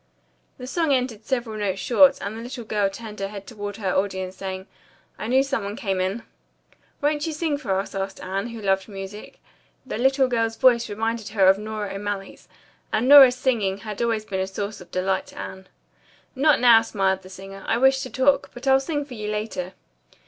The 0.57 0.65
song 0.65 0.91
ended 0.91 1.25
several 1.27 1.59
notes 1.59 1.79
short 1.79 2.17
and 2.21 2.35
the 2.35 2.41
little 2.41 2.63
girl 2.65 2.89
turned 2.89 3.19
her 3.19 3.27
head 3.27 3.45
toward 3.45 3.77
her 3.77 3.93
audience, 3.95 4.35
saying, 4.35 4.65
"I 5.19 5.27
knew 5.27 5.43
some 5.43 5.63
one 5.63 5.75
came 5.75 6.01
in." 6.01 6.23
"Won't 7.03 7.27
you 7.27 7.33
sing 7.33 7.59
for 7.59 7.77
us?" 7.79 7.93
asked 7.93 8.19
Anne, 8.19 8.47
who 8.47 8.59
loved 8.63 8.87
music. 8.89 9.39
The 9.85 9.99
little 9.99 10.27
girl's 10.27 10.55
voice 10.55 10.89
reminded 10.89 11.27
her 11.27 11.45
of 11.47 11.59
Nora 11.59 11.93
O'Malley's, 11.93 12.47
and 12.91 13.07
Nora's 13.07 13.35
singing 13.35 13.77
had 13.85 14.01
always 14.01 14.25
been 14.25 14.39
a 14.39 14.47
source 14.47 14.81
of 14.81 14.89
delight 14.89 15.27
to 15.27 15.37
Anne. 15.37 15.67
"Not 16.35 16.59
now," 16.59 16.81
smiled 16.81 17.21
the 17.21 17.29
singer. 17.29 17.63
"I 17.67 17.77
wish 17.77 18.01
to 18.01 18.09
talk, 18.09 18.49
but 18.55 18.65
I'll 18.67 18.79
sing 18.79 19.05
for 19.05 19.13
you 19.13 19.29
later." 19.29 19.73